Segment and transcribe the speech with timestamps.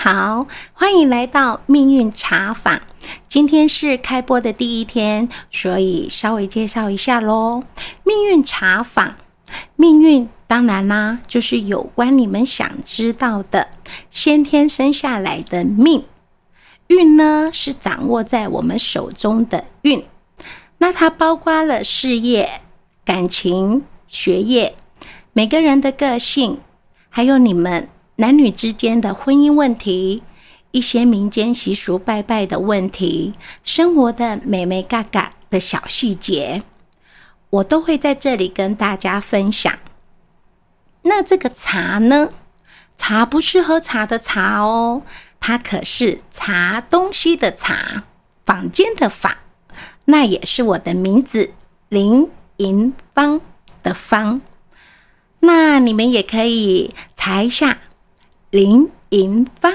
[0.00, 2.80] 好，欢迎来到命运茶坊。
[3.28, 7.64] 今天是开播的第一天，所以稍微介绍一下喽。
[8.04, 9.16] 命运茶坊，
[9.74, 13.66] 命运当然啦，就是有关你们想知道的
[14.08, 16.04] 先天生下来的命
[16.86, 20.04] 运呢，是掌握在我们手中的运。
[20.78, 22.60] 那它包括了事业、
[23.04, 24.76] 感情、学业，
[25.32, 26.60] 每个人的个性，
[27.08, 27.88] 还有你们。
[28.20, 30.24] 男女之间的婚姻问题，
[30.72, 36.64] 一些民间习俗拜拜的问题，生活的美美嘎嘎的小细节，
[37.48, 39.72] 我都会在这里跟大家分享。
[41.02, 42.30] 那这个茶呢？
[42.96, 45.02] 茶不是喝茶的茶哦，
[45.38, 48.02] 它可是茶东西的茶，
[48.44, 49.32] 坊间的坊，
[50.06, 51.52] 那也是我的名字
[51.88, 53.40] 林银芳
[53.84, 54.40] 的芳。
[55.38, 57.78] 那你们也可以查一下。
[58.50, 59.74] 林银芳，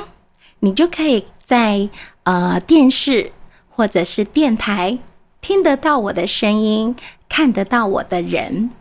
[0.60, 1.90] 你就可以在
[2.24, 3.32] 呃电视
[3.70, 4.98] 或者是电台
[5.42, 6.96] 听得到我的声音，
[7.30, 8.72] 看得到我的人。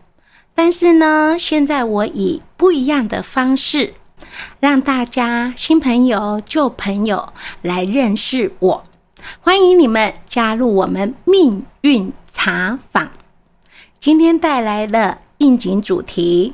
[0.55, 3.93] 但是呢，现在我以不一样的方式，
[4.59, 8.83] 让大家新朋友、旧朋友来认识我。
[9.41, 13.11] 欢迎你们加入我们命运茶坊。
[13.99, 16.53] 今天带来的应景主题。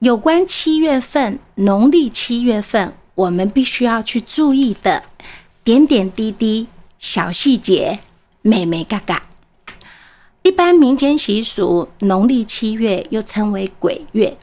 [0.00, 5.02] 有关七月份，农历七月份，我们必须要去注意的
[5.62, 7.98] 点点滴滴、小细节，
[8.40, 9.24] 美美嘎嘎。
[10.40, 14.38] 一般民间习俗，农历七月又称为鬼月。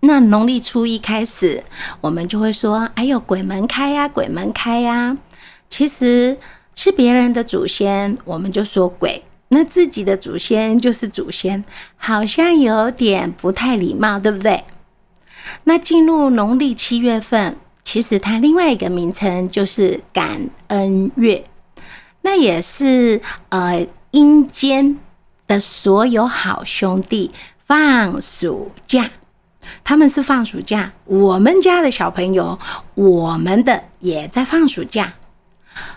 [0.00, 1.64] 那农历初一开始，
[2.02, 5.16] 我们就会说：“哎呦，鬼门开呀，鬼门开呀！”
[5.70, 6.36] 其实
[6.74, 9.24] 是别人的祖先，我们就说鬼。
[9.48, 11.64] 那自己的祖先就是祖先，
[11.96, 14.64] 好像有点不太礼貌，对不对？
[15.64, 21.44] 那进入农历七月份，其实它另外一个名称就是感恩月，
[22.22, 23.20] 那也是
[23.50, 24.98] 呃阴间
[25.46, 27.30] 的所有好兄弟
[27.66, 29.10] 放暑假，
[29.84, 32.58] 他们是放暑假，我们家的小朋友，
[32.94, 35.12] 我们的也在放暑假。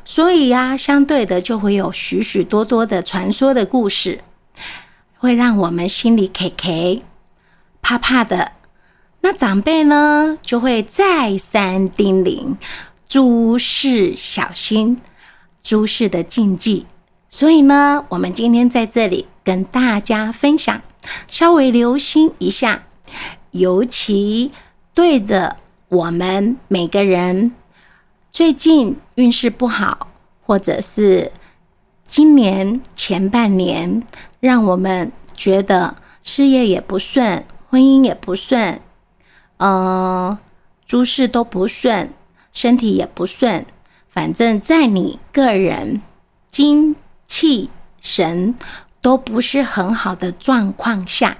[0.05, 4.21] 所以呀，相对的就会有许许多多的传说的故事，
[5.17, 7.03] 会让我们心里 K K
[7.81, 8.53] 怕怕的。
[9.21, 12.55] 那长辈呢，就会再三叮咛
[13.07, 15.01] 诸事小心，
[15.61, 16.85] 诸事的禁忌。
[17.29, 20.81] 所以呢，我们今天在这里跟大家分享，
[21.27, 22.83] 稍微留心一下，
[23.51, 24.51] 尤其
[24.93, 25.57] 对着
[25.89, 27.53] 我们每个人。
[28.37, 30.09] 最近运势不好，
[30.45, 31.31] 或者是
[32.05, 34.03] 今年前半年，
[34.39, 38.79] 让我们觉得事业也不顺，婚姻也不顺，
[39.57, 40.37] 呃，
[40.85, 42.13] 诸事都不顺，
[42.53, 43.65] 身体也不顺，
[44.07, 46.03] 反正在你个人
[46.51, 47.71] 精气
[48.01, 48.53] 神
[49.01, 51.39] 都不是很好的状况下，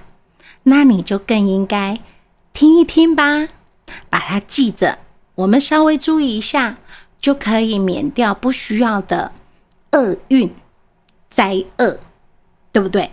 [0.64, 2.00] 那你就更应该
[2.52, 3.46] 听一听吧，
[4.10, 4.98] 把它记着。
[5.38, 6.76] 我们稍微注意一下。
[7.20, 9.32] 就可以免掉不需要的
[9.90, 10.54] 厄运
[11.28, 11.98] 灾厄，
[12.72, 13.10] 对不对？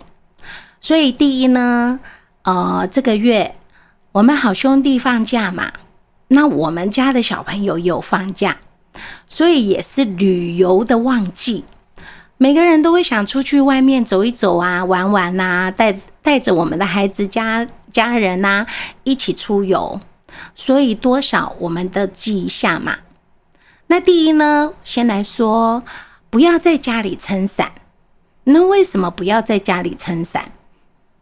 [0.80, 1.98] 所以第一呢，
[2.44, 3.56] 呃，这个月
[4.12, 5.72] 我们好兄弟放假嘛，
[6.28, 8.58] 那我们家的小朋友有放假，
[9.28, 11.64] 所以也是旅游的旺季。
[12.38, 18.64] 每个人都会想出去外面走一走啊，玩玩呐，带带着我们的孩子家家人呐
[19.02, 20.00] 一起出游，
[20.54, 22.98] 所以多少我们都记一下嘛。
[23.88, 25.82] 那第一呢，先来说，
[26.28, 27.72] 不要在家里撑伞。
[28.44, 30.52] 那为什么不要在家里撑伞？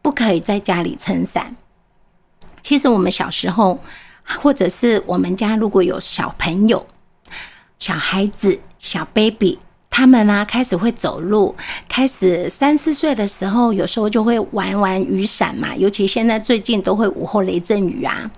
[0.02, 1.56] 不可以在家里撑伞。
[2.62, 3.80] 其实我们小时候，
[4.42, 6.86] 或者是我们家如果有小朋友、
[7.78, 9.58] 小孩子、小 baby，
[9.90, 11.54] 他们呢开始会走路，
[11.88, 15.74] 开始三四岁的时候，有时候就会玩玩雨伞嘛。
[15.76, 18.30] 尤其现在最近都会午后雷阵雨啊。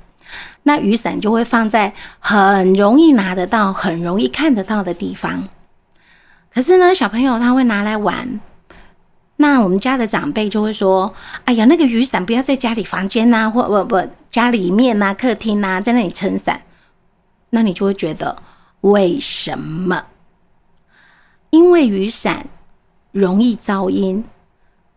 [0.65, 5.49] 那雨伞就会放在很容易拿得到、很容易看得到的地方。
[6.53, 8.41] 可是呢，小朋友他会拿来玩。
[9.38, 11.12] 那我们家的长辈就会说
[11.44, 16.62] ：“哎呀，那个雨伞不要在家里房间呐，或不不家里面呐、客厅呐，在那里撑伞。”
[17.50, 18.35] 那你就会觉得
[18.81, 20.05] 为什么？
[21.50, 22.47] 因为雨伞
[23.12, 24.25] 容易噪音。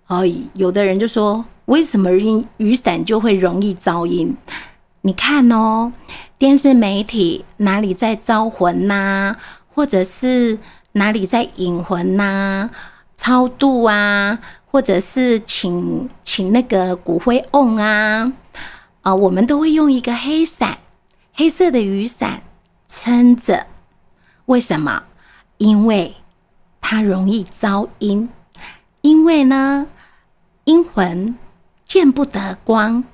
[0.07, 4.35] 哎，有的人就说：“为什么雨雨伞就会容易噪音？”
[5.01, 5.93] 你看哦，
[6.37, 9.35] 电视媒体哪里在招魂呐，
[9.73, 10.59] 或者是
[10.91, 12.69] 哪里在引魂呐、
[13.15, 18.33] 超度啊，或者是请请那个骨灰瓮啊，
[19.01, 20.79] 啊，我们都会用一个黑伞，
[21.33, 22.41] 黑色的雨伞
[22.87, 23.67] 撑着。
[24.47, 25.03] 为什么？
[25.59, 26.15] 因为
[26.81, 28.27] 它容易招阴，
[28.99, 29.87] 因为呢，
[30.65, 31.37] 阴魂
[31.85, 33.05] 见不得光，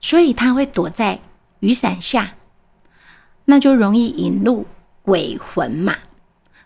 [0.00, 1.18] 所以它会躲在
[1.62, 2.34] 雨伞下，
[3.44, 4.66] 那就容易引入
[5.02, 5.96] 鬼魂嘛。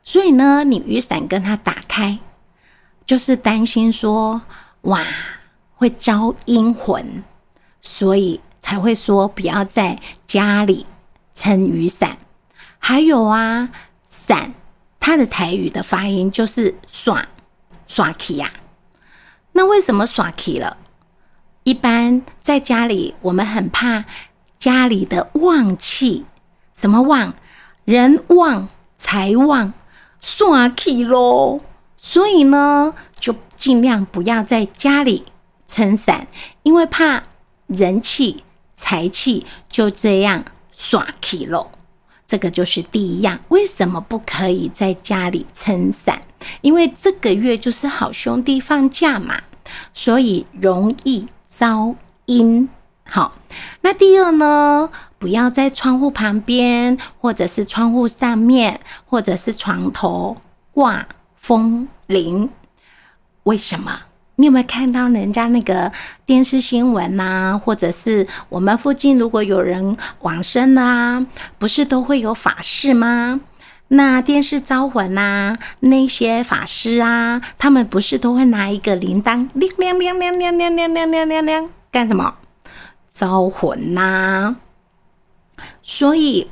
[0.02, 2.18] 所以呢，你雨伞跟它打开，
[3.04, 4.40] 就是担心说，
[4.82, 5.04] 哇，
[5.74, 7.22] 会招阴魂，
[7.82, 10.86] 所以才会说不要在家里
[11.34, 12.16] 撑雨伞。
[12.78, 13.68] 还有啊。
[14.08, 14.54] 伞，
[14.98, 17.28] 它的台语的发音就是“耍
[17.86, 18.50] 耍气”呀。
[19.52, 20.78] 那为什么耍气了？
[21.64, 24.04] 一般在家里，我们很怕
[24.66, 26.24] 家里的旺气，
[26.74, 27.34] 什么旺？
[27.84, 29.72] 人旺财旺，
[30.20, 31.60] 耍气喽。
[31.96, 35.22] 所以呢，就尽量不要在家里
[35.68, 36.26] 撑伞，
[36.64, 37.22] 因为怕
[37.68, 38.42] 人气
[38.74, 40.44] 财气就这样
[40.76, 41.70] 耍气喽。
[42.26, 46.20] 这个就是第一样，为什么不可以在家里撑伞？
[46.60, 49.40] 因为这个月就是好兄弟放假嘛，
[49.94, 52.68] 所以容易招阴。
[53.08, 53.32] 好，
[53.80, 60.36] 那第二呢，不要在窗户旁边，或者是窗户上面，或者是床头
[60.72, 61.06] 挂
[61.36, 62.50] 风铃。
[63.44, 64.00] 为什么？
[64.38, 65.90] 你有没有看到人家那个
[66.26, 67.58] 电视新闻呐？
[67.58, 71.24] 或者是我们附近如果有人往生啦，
[71.58, 73.40] 不是都会有法事吗？
[73.88, 82.34] 那电视招魂呐，那些法师啊，他们不是都会拿一个铃铛，铃铃铃铃铃铃铃铃铃铃铃，干什么？
[83.16, 84.56] 招魂呐。
[85.82, 86.50] 所以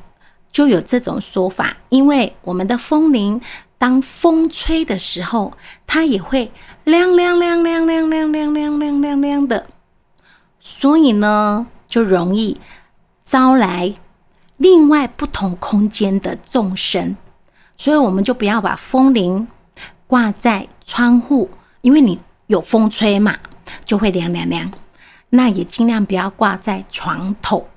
[0.51, 3.41] 就有这种说法，因为我们的风铃。
[3.77, 5.53] 当风吹的时候，
[5.87, 6.51] 它也会
[6.85, 9.67] 亮亮亮亮亮亮亮亮亮亮亮的，
[10.59, 12.59] 所以呢，就容易
[13.27, 13.93] 招来
[14.57, 17.15] 另外不同空间的众生。
[17.77, 19.47] 所以我们就不要把风铃
[20.07, 21.51] 挂在窗户，
[21.83, 23.37] 因为你有风吹嘛，
[23.85, 24.73] 就会亮亮亮。
[25.37, 27.69] 那也尽量不要挂在床头，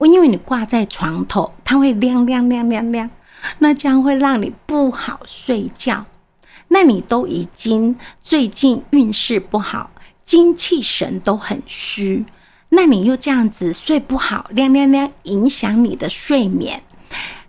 [0.00, 3.10] 因为你挂在床头，它会亮亮亮亮亮。
[3.58, 6.04] 那将会让你不好睡觉。
[6.68, 9.90] 那你都已经最近运势不好，
[10.22, 12.26] 精气神都很虚，
[12.68, 16.82] 那你又这样子睡不好，亮亮亮，影响你的睡眠，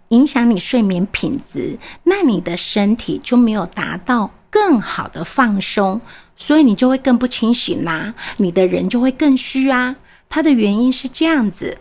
[0.10, 6.00] 影响你睡眠品质，那你的身体就没有达到更好的放松，
[6.40, 9.96] 所以你就会更不清醒啦，你的人就会更虚啊。
[10.28, 11.78] 它的原因是这样子。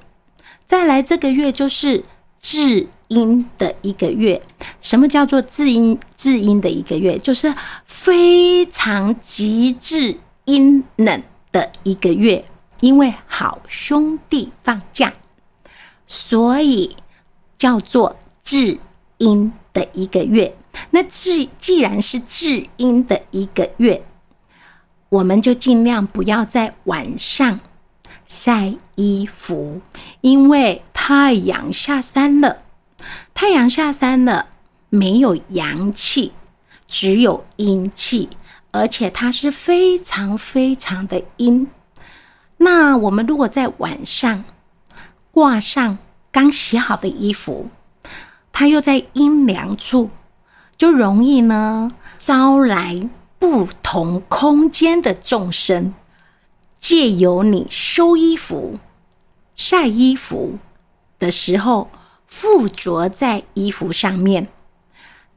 [0.67, 2.05] 再来这个月就是
[2.39, 2.87] 至。
[3.09, 4.39] 阴的一个月，
[4.83, 7.19] 什么叫做至阴至阴的一个月？
[7.21, 7.55] 就是
[7.87, 10.15] 非常极致
[10.45, 12.45] 阴冷的一个月，
[12.81, 15.11] 因为好兄弟放假，
[16.07, 16.95] 所以
[17.57, 18.79] 叫做至
[19.17, 20.55] 阴的一个月。
[20.91, 24.03] 那至既然是至阴的一个月，
[25.09, 27.61] 我们就尽量不要在晚上
[28.27, 29.81] 晒衣服，
[30.21, 32.59] 因为太阳下山了。
[33.33, 34.49] 太阳下山了，
[34.91, 36.33] 没有阳气，
[36.87, 38.29] 只有阴气，
[38.71, 41.69] 而且它是非常非常的阴。
[42.59, 44.45] 那我们如果在晚上
[45.31, 45.97] 挂上
[46.31, 47.71] 刚洗好的衣服，
[48.53, 50.11] 它又在阴凉处，
[50.77, 55.95] 就容易呢招来不同空间的众生，
[56.79, 58.79] 借由你收衣服、
[59.55, 60.59] 晒衣服
[61.19, 61.89] 的时候。
[62.31, 64.49] 附着在衣服上面，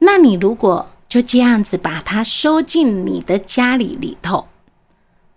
[0.00, 4.46] 那你如果就这样子把它收进你的家里里头，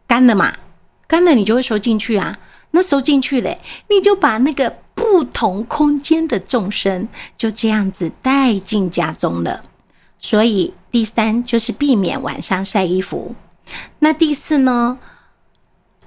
[0.06, 0.58] 干了嘛？
[1.08, 2.38] 干了你就会收进去啊。
[2.72, 7.08] 那收进去嘞，你就把那个不同空间的众生
[7.38, 9.64] 就这样子带进家中了。
[10.26, 13.36] 所以第三就是避免晚上晒衣服。
[14.00, 14.98] 那第四呢？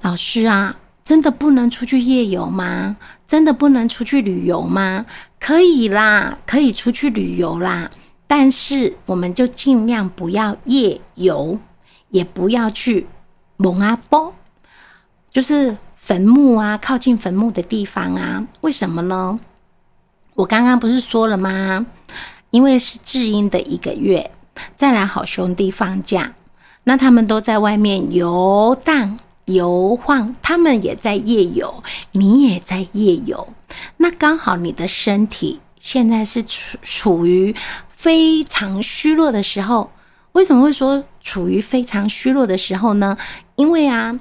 [0.00, 0.76] 老师啊。
[1.04, 2.98] 真的不能出去夜游吗？
[3.26, 5.06] 真的不能出去旅游吗？
[5.40, 7.90] 可以啦，可以出去旅游啦。
[8.26, 11.58] 但是我们就尽量不要夜游，
[12.10, 13.06] 也不要去
[13.56, 14.34] 蒙阿波，
[15.30, 18.46] 就是坟墓啊，靠近坟墓的地方啊。
[18.60, 19.40] 为什么呢？
[20.34, 21.86] 我刚刚不是说了吗？
[22.50, 24.30] 因为是至阴的一个月，
[24.76, 26.34] 再来好兄弟放假，
[26.84, 29.18] 那他们都在外面游荡。
[29.44, 33.48] 游晃，他们也在夜游，你也在夜游。
[33.96, 37.56] 那刚好你的身体现在是处处于
[37.88, 39.90] 非常虚弱的时候。
[40.32, 43.16] 为什么会说处于非常虚弱的时候呢？
[43.58, 44.18] 因为啊。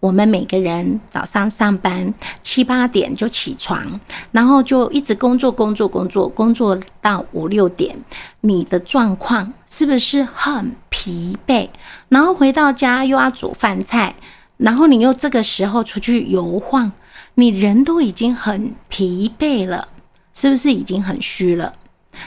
[0.00, 3.98] 我们每个人早上上班七八点就起床，
[4.30, 7.98] 然后就一直工作工作工作工作到五六点，
[8.42, 11.68] 你的状况是不是很疲惫？
[12.08, 14.14] 然后回到家又要煮饭菜，
[14.56, 16.92] 然后你又这个时候出去游晃，
[17.34, 19.88] 你人都已经很疲惫了，
[20.32, 21.74] 是不是已经很虚了？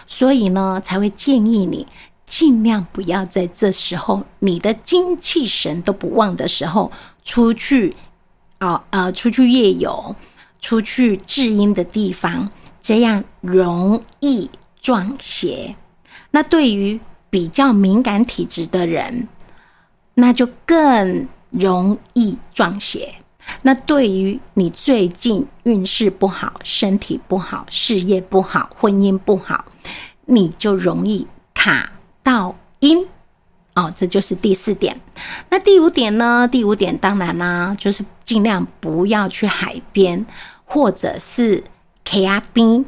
[0.06, 1.88] 所以呢，才会建议你。
[2.32, 6.90] 尽量不要在这时候，你的精气神都不旺的时候
[7.26, 7.94] 出去，
[8.62, 10.16] 哦呃，出去夜游，
[10.62, 12.50] 出去至阴的地方，
[12.82, 15.76] 这样容易撞邪。
[16.32, 16.98] 那对于
[17.30, 19.28] 比较敏感体质的人，
[20.14, 23.14] 那就更容易撞邪。
[23.62, 29.66] 那对于你最近运势不好、身体不好、事业不好、婚姻不好，
[30.28, 31.92] 你就容易卡。
[32.24, 33.08] 到阴
[33.74, 35.00] 哦，这就是第四点。
[35.50, 36.48] 那第五点呢？
[36.52, 40.26] 第五点当然啦，就是尽量不要去海边，
[40.66, 41.64] 或者是
[42.04, 42.86] K R 滨、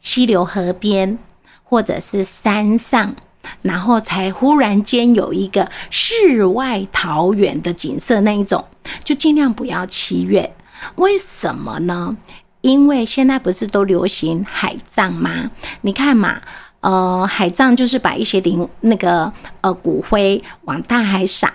[0.00, 1.18] 溪流河边，
[1.64, 3.16] 或者是山上，
[3.62, 8.66] 然后才忽然间有一个世外桃源的景色那一种，
[9.02, 10.54] 就尽量不要七月。
[10.96, 12.18] 为什么呢？
[12.60, 15.50] 因为现在不是都流行海葬吗？
[15.80, 16.42] 你看嘛。
[16.82, 21.52] 呃，海葬就是把一些灵那个呃骨灰往大海撒。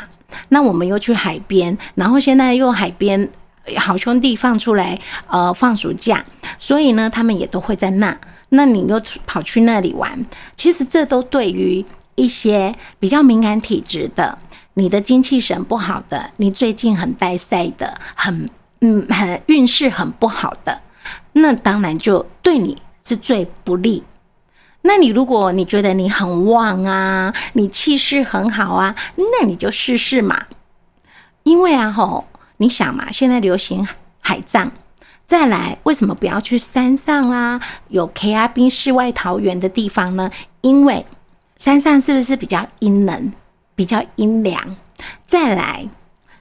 [0.50, 3.30] 那我们又去海边，然后现在又海边
[3.78, 6.24] 好兄弟放出来呃放暑假，
[6.60, 8.18] 所以呢，他们也都会在那。
[8.50, 11.84] 那你又跑去那里玩，其实这都对于
[12.16, 14.38] 一些比较敏感体质的，
[14.76, 18.50] 你的精气神不好的，你最近很带赛的，很
[18.82, 20.82] 嗯很运势很不好的，
[21.34, 24.04] 那当然就对你是最不利。
[24.88, 30.46] 那你如果你觉得你很旺啊，你气势很好啊，那你就试试嘛。
[31.44, 32.26] 因为啊吼，
[32.56, 33.86] 你想嘛，现在流行
[34.22, 34.72] 海葬，
[35.26, 37.60] 再来为什么不要去山上啦？
[37.90, 40.32] 有 K R 冰世外桃源的地方呢？
[40.62, 41.06] 因为
[41.58, 43.34] 山上是不是比较阴冷、
[43.76, 44.78] 比较阴凉？
[45.26, 45.86] 再来，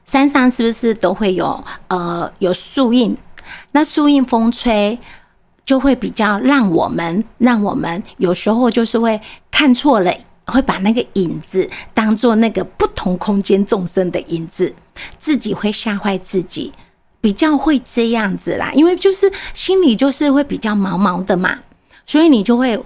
[0.05, 3.17] 山上是不是都会有呃有树荫？
[3.73, 4.99] 那树荫风吹。
[5.67, 9.21] 就会比较让我们，让我们有时候就是会
[9.51, 10.15] 看错了，
[10.47, 14.73] 会把那个影子当做那个不同空间众生的影子，
[15.19, 16.73] 自己会吓坏自己，
[17.21, 18.71] 比较会这样子啦。
[18.75, 21.59] 因为就是心里就是会比较毛毛的嘛，
[22.07, 22.81] 所以你就会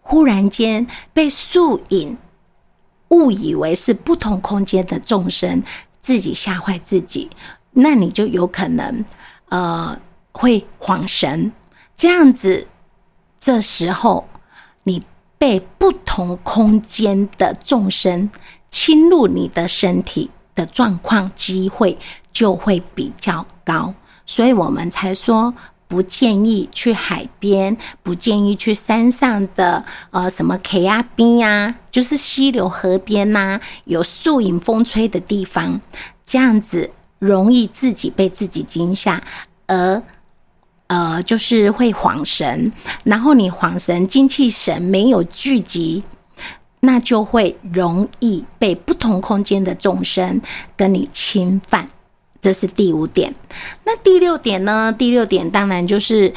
[0.00, 2.18] 忽然间被树影
[3.10, 5.62] 误以为是不同空间的众生，
[6.00, 7.30] 自己吓坏自己，
[7.70, 9.04] 那你就有可能
[9.50, 9.96] 呃
[10.32, 11.52] 会恍神。
[11.98, 12.68] 这样子，
[13.40, 14.28] 这时候
[14.84, 15.02] 你
[15.36, 18.30] 被不同空间的众生
[18.70, 21.98] 侵入你的身体的状况机会
[22.32, 23.92] 就会比较高，
[24.24, 25.52] 所以我们才说
[25.88, 35.80] 不建议去海边，不建议去山上的呃什么 K 啊冰啊，就是溪流河边呐，有树影风吹的地方，
[36.24, 39.20] 这样子容易自己被自己惊吓
[39.66, 40.00] 而。
[40.88, 42.72] 呃，就是会晃神，
[43.04, 46.02] 然后你晃神，精气神没有聚集，
[46.80, 50.40] 那就会容易被不同空间的众生
[50.76, 51.90] 跟你侵犯。
[52.40, 53.34] 这是第五点。
[53.84, 54.94] 那第六点呢？
[54.96, 56.32] 第六点当然就是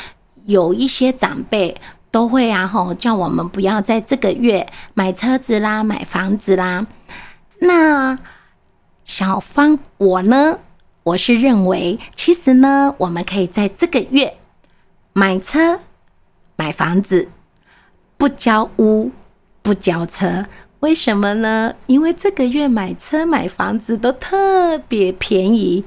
[0.45, 1.73] 有一些长辈
[2.11, 6.85] 都会啊，吼，叫我们不要在这个月买车子啦、买房子啦。
[7.59, 8.19] 那
[9.05, 10.57] 小芳，我呢，
[11.03, 14.35] 我是认为，其实呢，我们可以在这个月。
[15.13, 15.81] 买车、
[16.55, 17.27] 买房子，
[18.15, 19.11] 不交屋、
[19.61, 20.45] 不交车，
[20.79, 21.75] 为什么呢？
[21.87, 25.83] 因为这个月买车、买房子都特别便宜。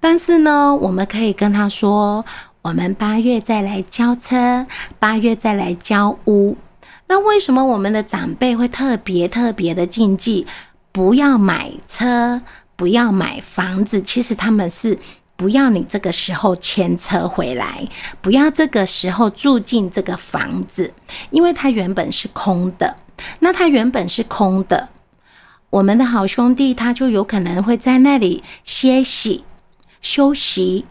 [0.00, 2.24] 但是呢，我们可以跟他说，
[2.62, 4.66] 我们八月再来交车，
[4.98, 6.56] 八月再来交屋。
[7.06, 10.44] 那为什么我们的长辈会特别特别的禁忌，
[10.90, 12.42] 不要买车，
[12.74, 14.02] 不要买房子？
[14.02, 14.98] 其实他们是。
[15.38, 17.86] 不要你这个时候牵车回来，
[18.20, 20.92] 不要这个时候住进这个房子，
[21.30, 22.96] 因为它原本是空的。
[23.38, 24.88] 那它原本是空的，
[25.70, 29.44] 我们的好兄弟他就有可能会在那里歇息
[30.00, 30.86] 休息。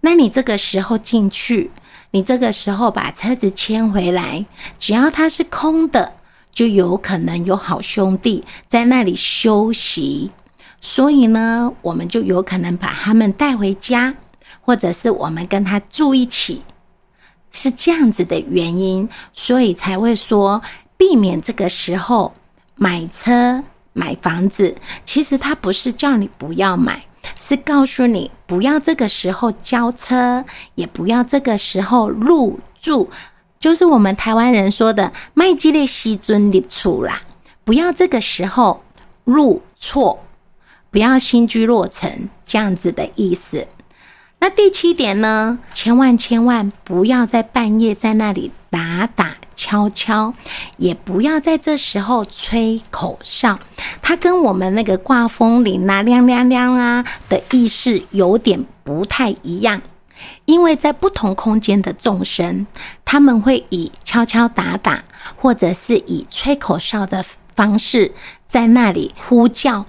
[0.00, 1.70] 那你这个时候进去，
[2.10, 4.44] 你这个时候把车子牵回来，
[4.76, 6.14] 只要它是空的，
[6.52, 10.32] 就有可能有好兄弟在那里休息。
[10.84, 14.14] 所以呢，我们就有可能把他们带回家，
[14.60, 16.62] 或者是我们跟他住一起，
[17.52, 20.60] 是这样子的原因，所以才会说
[20.96, 22.34] 避免这个时候
[22.74, 23.62] 买车
[23.92, 24.74] 买房子。
[25.04, 27.04] 其实他不是叫你不要买，
[27.36, 33.08] 是告诉你不要这个时候交车，也不要这个时候入住，
[33.60, 37.22] 就是我们台湾人说的“卖鸡的西尊入厝”啦，
[37.62, 38.82] 不要这个时候
[39.22, 40.18] 入错，
[40.92, 43.66] 不要新居落成这样子的意思。
[44.38, 45.58] 那第七点呢？
[45.72, 50.34] 千万千万不要在半夜在那里打打敲敲，
[50.76, 53.58] 也不要在这时候吹口哨。
[54.02, 59.80] 它跟我们那个挂风铃啊、亮亮亮啊的意思有点不太一样。
[60.44, 62.66] 因为在不同空间的众生，
[63.04, 65.02] 他们会以敲敲打打，
[65.36, 67.24] 或者是以吹口哨的
[67.56, 68.12] 方式
[68.46, 69.86] 在那里呼叫，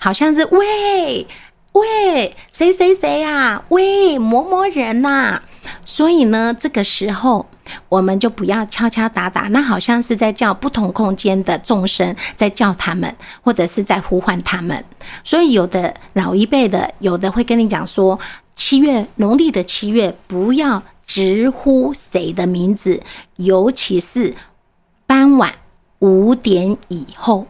[0.00, 1.28] 好像是喂。
[1.72, 3.62] 喂，谁谁谁呀？
[3.68, 5.40] 喂，某某人呐！
[5.84, 7.46] 所以呢，这个时候
[7.88, 14.84] 我们就不要敲敲打打，那好像是在叫不同空间的众生，在叫他们，或者是在呼唤他们。
[15.22, 18.18] 所以有的老一辈的，有的会跟你讲说，
[18.56, 23.00] 七月农历的七月，不要直呼谁的名字，
[23.36, 24.34] 尤其是
[25.06, 25.54] 傍晚
[26.00, 27.46] 五点以后，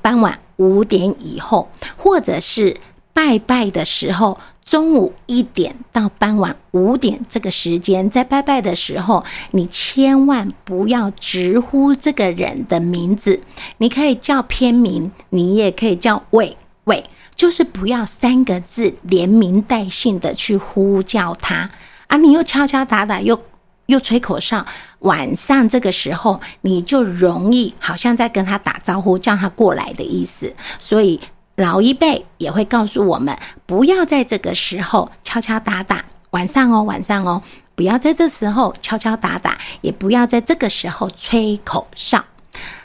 [0.00, 2.76] 傍晚五点以后，或者是。
[3.14, 13.42] 拜拜的时候，中午一点到傍晚五点这个时间，在拜拜的时候，你千万不要直呼这个人的名字。
[13.76, 17.04] 你可以叫片名，你也可以叫喂喂，
[17.36, 21.70] 就是不要三个字连名带姓的去呼叫他
[22.06, 22.16] 啊！
[22.16, 23.38] 你又敲敲打打，又
[23.86, 24.64] 又吹口哨，
[25.00, 31.20] 晚上这个时候你就容易好像在跟他打招呼，叫他过来的意思，所以。
[31.56, 33.36] 老一辈也会告诉我们，
[33.66, 36.02] 不要在这个时候敲敲打打。
[36.30, 37.42] 晚上哦，晚上哦，
[37.74, 42.24] 不要在这时候敲敲打打，也不要在这个时候吹口哨。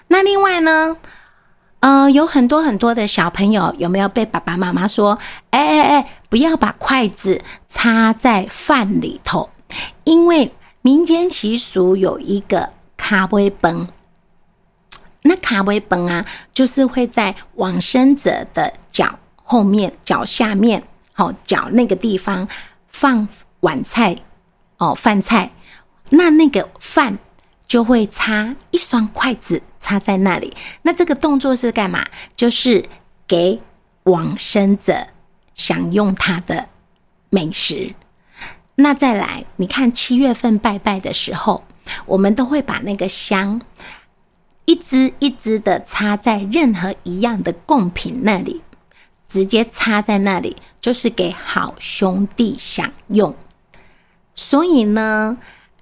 [0.10, 0.98] 那另外呢，
[1.80, 5.18] 呃，有很多很多的小朋友有没有被爸爸妈妈说，
[5.52, 9.50] 哎哎哎，不要把筷子插在饭里头，
[10.04, 10.52] 因为
[10.88, 13.90] 民间习俗有一个卡威崩。
[15.24, 22.48] 那卡威本啊，就是会在往生者的脚后面、脚下面，好脚那个地方
[22.88, 23.28] 放
[23.60, 24.16] 碗菜
[24.78, 25.52] 哦，饭菜。
[26.12, 27.20] 那那个饭
[27.68, 30.56] 就会插一双筷子插在那里。
[30.84, 32.08] 那这个动作是干嘛？
[32.38, 32.88] 就是
[33.28, 33.60] 给
[34.04, 35.06] 往生者
[35.54, 36.70] 享用他的
[37.30, 37.94] 美食。
[38.80, 41.64] 那再来，你看七月份拜拜的时候，
[42.06, 43.60] 我们都会把那个香。
[44.66, 48.62] 一支一支的插在任何一样的贡品那里，
[49.28, 53.34] 直接插在那里，就是给好兄弟享用。
[54.36, 55.38] 所以呢，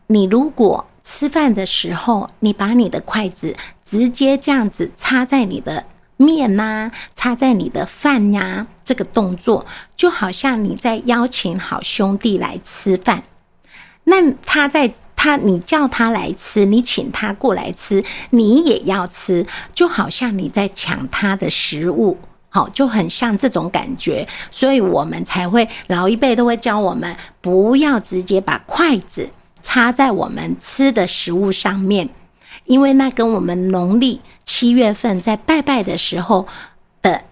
[0.07, 5.83] 你如果吃饭的时候，你把你的筷子直接这样子插在你的
[6.17, 13.23] 面呐，插在你的饭呀，这个动作就好像你在邀请好兄弟来吃饭。
[14.03, 14.93] 那他在。
[15.17, 22.15] 他，你叫他来吃，你请他过来吃，你也要吃，就好像你在抢他的食物，
[22.49, 29.27] 好，就很像这种感觉，所以我们才会老一辈都会教我们不要直接把筷子
[29.63, 32.07] 插在我们吃的食物上面，
[32.65, 36.47] 因为那跟我们农历七月份在拜拜的时候
[37.01, 37.23] 的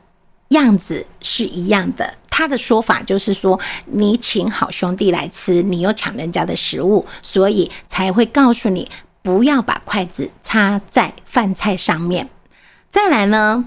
[0.49, 2.15] 样子是一样的。
[2.35, 8.89] 他的说法就是说，你请好兄弟来吃，你又抢人家的食物，所以才会告诉你
[9.21, 12.27] 不要把筷子插在饭菜上面。
[12.89, 13.65] 再来呢，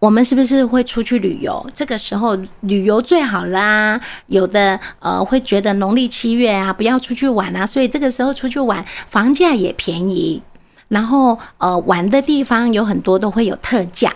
[0.00, 1.70] 我们是不是会出去旅游？
[1.72, 4.00] 这个时候旅游最好啦。
[4.26, 10.42] 有的呃会觉得农历七月啊，不要出去玩啊，所以这个时候出去玩，房价也便宜，
[10.88, 14.12] 然后呃玩的地方有很多都会有特价，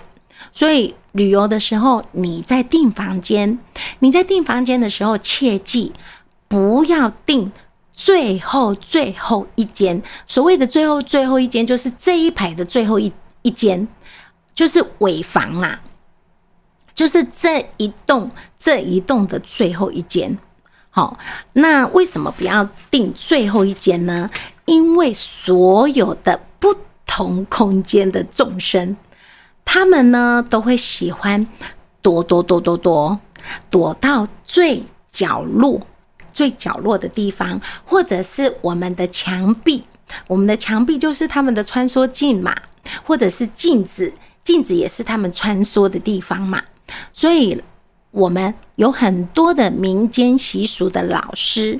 [0.52, 0.94] 所以。
[1.12, 3.58] 旅游的时候，你在订房间，
[3.98, 5.92] 你在订房间的时候，切记
[6.48, 7.52] 不要订
[7.92, 10.02] 最后最后一间。
[10.26, 13.86] 所谓的最后最后一间，就是这一排的最后一一间，
[14.54, 15.82] 就是尾房啦，
[16.94, 20.38] 就是这一栋这一栋的最后一间。
[20.88, 21.18] 好，
[21.52, 24.30] 那为什么不要订最后一间呢？
[24.64, 26.40] 因为所有的
[27.14, 28.96] 同空间的众生。
[29.66, 31.46] 他们呢都会喜欢
[32.00, 33.20] 躲躲躲躲躲，
[33.70, 35.78] 躲到最角落、
[36.32, 39.84] 最角落的地方，或者是我们的墙壁。
[40.26, 42.56] 我们的墙壁就是他们的穿梭镜嘛，
[43.04, 44.10] 或者是镜子，
[44.42, 46.62] 镜子也是他们穿梭的地方嘛。
[47.12, 47.62] 所以，
[48.10, 51.78] 我们有很多的民间习俗的老师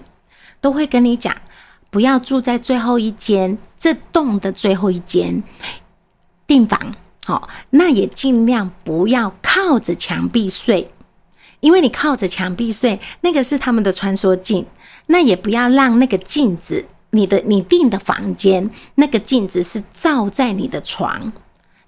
[0.61, 1.35] 都会跟你讲，
[1.93, 5.43] 不要住在最后一间这栋的最后一间
[6.47, 6.95] 订房。
[7.27, 10.91] 好，那也尽量不要靠着墙壁睡，
[11.61, 14.65] 因为你靠着墙壁睡，那个是他们的穿梭镜，
[15.07, 21.31] 那也不要让那个镜子，你的你订的房间那个镜子是照在你的床，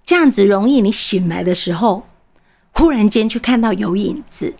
[0.05, 2.03] 这样子容易你醒来的时候，
[2.73, 4.55] 忽然间去看到有影子，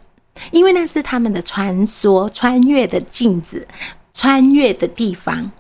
[0.51, 3.69] 因为那是他们的穿梭穿越的镜子，
[4.15, 5.51] 穿越的地方。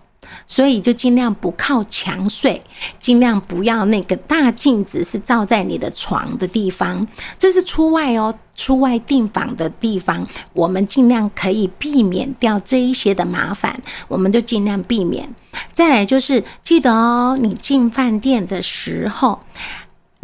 [0.46, 2.62] 所以就尽量不靠墙睡，
[2.98, 7.06] 尽量不要那个大镜子是照在你的床的地方。
[7.38, 15.28] 这是出外哦，出外订房的地方，我们尽量可以避免掉这一些的麻烦，我们就尽量避免。
[15.72, 19.40] 再来就是记得哦，你进饭店的时候。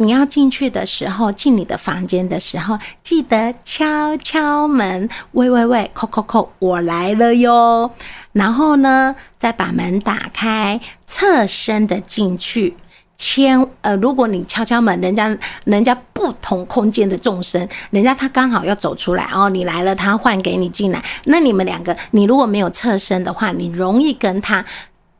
[0.01, 7.91] 你要进去的时候，进你的房间的时候，记得敲敲门，喂喂喂，扣扣扣，我来了哟。
[8.31, 12.75] 然后呢，再把门打开，侧身的进去。
[13.15, 20.99] 千呃，如果你敲敲门，人家人家不同空间的众生，人家他刚好要走出来哦，你来了，他换给你进来。
[21.25, 24.65] 那你们两个，你如果没有侧身的话，你容易跟他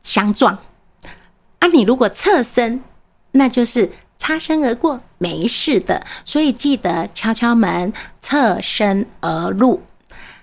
[0.02, 0.58] 相撞。
[1.60, 2.82] 啊，你如果侧身，
[3.30, 3.88] 那就是。
[4.22, 9.82] 擦身而过，没事的，所以记得敲敲门，侧身而入。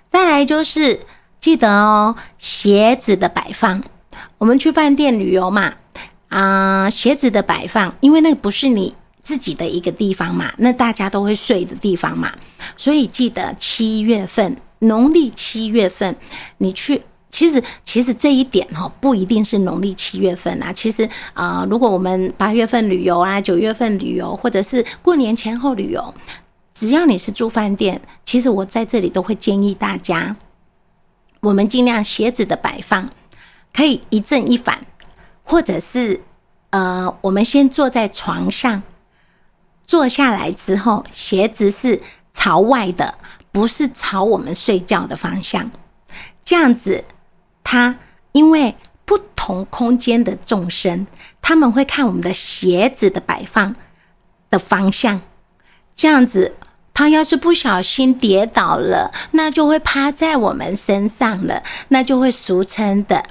[0.06, 1.00] 再来就是
[1.40, 3.82] 记得哦，鞋子的摆放。
[4.36, 5.72] 我们去饭店旅游嘛，
[6.28, 12.34] 啊，鞋子的摆放，因为那个不是你自己的一个地方嘛，那大家都会睡的地方嘛，
[12.76, 16.14] 所以记得七月份，农历七月份，
[16.58, 17.00] 你去。
[17.40, 20.70] 其实，其实这一点哈，不一定是农历七月份啊。
[20.70, 26.12] 其实，呃，如果我们八月份旅游啊，九月份旅游，或者是过年前后旅游，
[26.74, 30.36] 只要你是住饭店，其实我在这里都会建议大家，
[31.40, 33.08] 我们尽量鞋子的摆放
[33.72, 34.78] 可以一正一反，
[35.42, 36.20] 或者是
[36.68, 38.82] 呃，我们先坐在床上，
[39.86, 42.02] 坐下来之后，鞋子是
[42.34, 43.14] 朝外的，
[43.50, 45.70] 不是朝我们睡觉的方向，
[46.44, 47.02] 这样子。
[47.72, 47.94] 他
[48.32, 51.06] 因为不同空间的众生，
[51.40, 53.76] 他们会看我们的鞋子的摆放
[54.50, 55.20] 的方向，
[55.94, 56.56] 这样子，
[56.92, 63.22] 他要是不小心跌倒了，那就会趴在我们身上了，那就会俗称的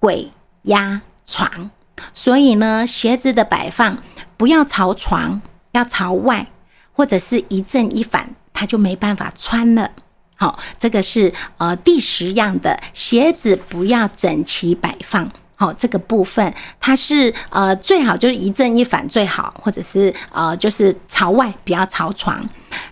[0.00, 1.70] 鬼压床。
[2.12, 4.02] 所以呢，鞋子的摆放
[4.36, 6.48] 不要朝床，要朝外，
[6.90, 9.92] 或者是一正一反，他就没办法穿了。
[10.44, 15.26] 好，这个是呃第十样的鞋子不要整齐摆放。
[15.56, 22.46] 好，这个部分它是呃最好就是一正一反最好，或者是呃就是朝外不要朝床。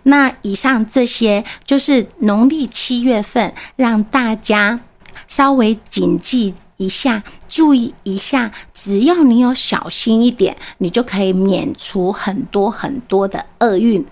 [0.05, 4.81] 那以上这些就是农历七月份让大家
[5.29, 8.51] 稍微谨记一下，注意一下。
[8.73, 14.07] 只要你有小心一点，你就可以免除很多很多的厄运，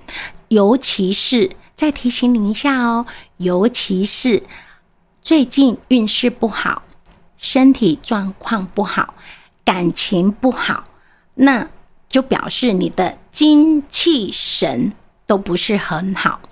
[0.49, 1.49] 尤其是。
[1.81, 3.07] 再提醒你一下哦，
[3.39, 4.43] 尤其是
[5.23, 6.83] 最近运势不好、
[7.39, 9.15] 身体状况不好、
[9.65, 10.85] 感情不好，
[11.37, 11.67] 那
[12.07, 14.93] 就表示你的精气神
[15.27, 16.43] 都不是很好，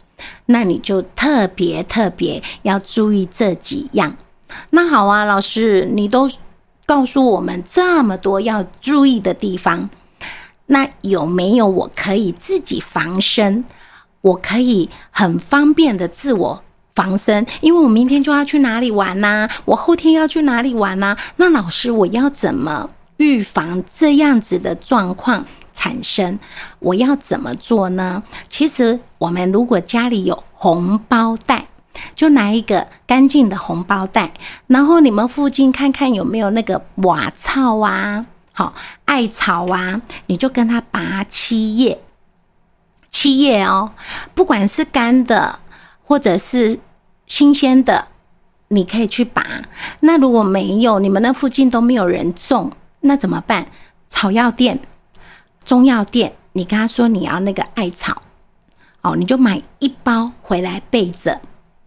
[0.46, 4.16] 那你就特别特别要注意这几样。
[4.70, 6.30] 那好啊，老师，你都
[6.86, 9.90] 告诉我们这么多要注意的地方，
[10.64, 13.66] 那有没有我可以自己防身？
[14.20, 16.62] 我可以很方便的自我
[16.94, 21.16] 防身，因为我明天就要去哪里玩呐，我后天要去哪里玩呐？
[21.36, 26.38] 那老师，我要怎么预防这样子的状况产生？
[26.80, 28.22] 我要怎么做呢？
[28.48, 31.68] 其实，我们如果家里有红包袋，
[32.16, 34.32] 就拿一个干净的红包袋，
[34.66, 42.00] 然后你们附近看看有没有那个瓦草啊，好艾草啊，你就跟它拔七叶。
[43.10, 43.92] 七叶哦，
[44.34, 45.58] 不管是干的
[46.04, 46.78] 或者是
[47.26, 48.08] 新鲜的，
[48.68, 49.42] 你可以去拔。
[50.00, 53.66] 那如果没有，你们那附近都没有人种，那怎么办？
[54.08, 54.80] 草药店、
[55.64, 58.22] 中药店，你跟他说你要那个艾草，
[59.02, 61.40] 哦，你就买一包回来备着。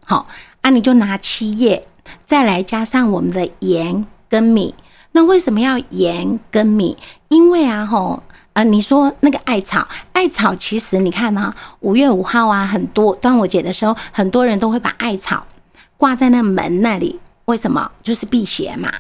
[0.04, 0.28] 好
[0.62, 1.88] 啊，你就拿七叶，
[2.26, 4.76] 再来加上我们的盐跟米。
[5.14, 6.98] 那为什么要盐跟米？
[7.30, 8.22] 因为啊，吼。
[8.54, 15.48] 呃，你说那个艾草，艾草其实你看呢，五月五号啊，很多端午节的时候，很多人都会把艾草
[15.96, 17.92] 挂在那门那里，为什么？
[18.04, 18.92] 就是辟邪嘛。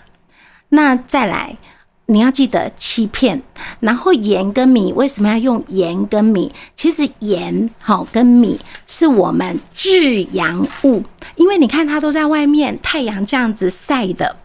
[0.69, 1.57] 那再来，
[2.05, 3.43] 你要记得七片，
[3.81, 6.49] 然后盐跟米，为什么要用盐跟米？
[6.73, 11.03] 其实盐好跟米是我们制阳物，
[11.35, 14.37] 因为你看它都在外面太阳这样子晒的。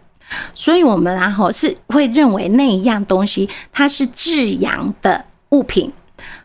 [0.55, 5.93] 所以，我们然后是会认为那一样东西它是至阳的物品，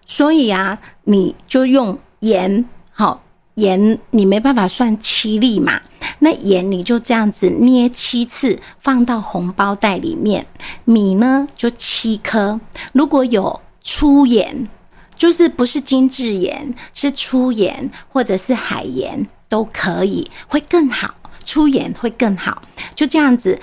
[0.06, 3.24] 所以啊，你就用盐好
[3.56, 5.82] 盐你没办法算七粒嘛，
[6.20, 10.46] 那盐你就这样子捏七次，放到红包袋里面。
[10.86, 12.60] 米呢就七颗，
[12.94, 14.70] 如果有粗盐，
[15.18, 21.14] 就是不是精致盐，是粗盐或者是海盐都可以，会更好。
[21.52, 22.62] 粗盐会更好。
[22.96, 23.60] 就这样子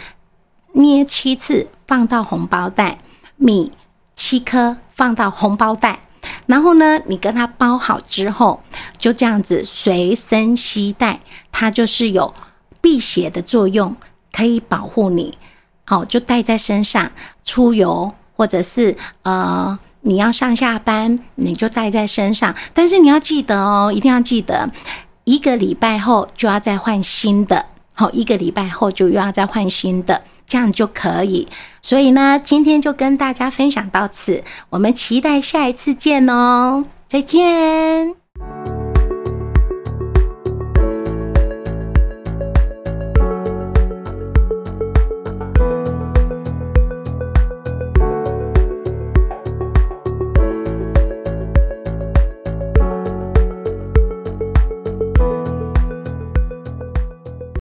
[0.75, 2.99] 捏七次，放到红包袋。
[3.37, 3.73] 米
[4.15, 6.01] 七颗放到红包袋。
[6.45, 8.63] 然后呢，你跟它包好之后，
[8.99, 11.21] 就这样子随身携带，
[11.51, 12.35] 它就是有
[12.83, 13.97] 辟邪的作用，
[14.33, 15.39] 可以保护你。
[15.87, 17.11] 好，就带在身上
[17.43, 22.55] 出游，或者是呃你要上下班，你就带在身上。
[22.75, 24.71] 但是你要记得哦，一定要记得，
[25.25, 27.65] 一个礼拜后就要再换新的。
[27.99, 30.23] 好，一个礼拜后就又要再换新的。
[30.47, 31.47] 这样就可以，
[31.83, 38.78] 所以呢，今天就跟大家分享到此，我们期待下一次见哦，再见。